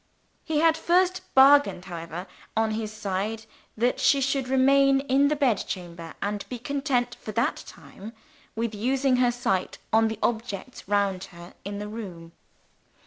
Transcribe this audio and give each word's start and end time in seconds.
He 0.43 0.61
had 0.61 0.77
first 0.77 1.21
bargained 1.35 1.85
however, 1.85 2.25
on 2.57 2.71
his 2.71 2.91
side, 2.91 3.45
that 3.77 3.99
she 3.99 4.19
should 4.19 4.47
remain 4.47 5.01
in 5.01 5.27
the 5.27 5.35
bed 5.35 5.63
chamber, 5.67 6.15
and 6.23 6.43
be 6.49 6.57
content, 6.57 7.13
for 7.21 7.31
that 7.33 7.57
time, 7.67 8.13
with 8.55 8.73
using 8.73 9.17
her 9.17 9.31
sight 9.31 9.77
on 9.93 10.07
the 10.07 10.17
objects 10.23 10.87
round 10.89 11.25
her 11.25 11.53
in 11.63 11.77
the 11.77 11.87
room. 11.87 12.31